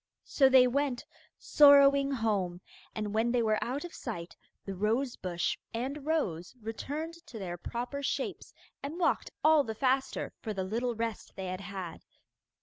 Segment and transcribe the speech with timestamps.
[0.25, 1.05] So they went
[1.37, 2.59] sorrowing home,
[2.95, 4.35] and when they were out of sight
[4.65, 8.51] the rose bush and rose returned to their proper shapes
[8.81, 12.03] and walked all the faster for the little rest they had had.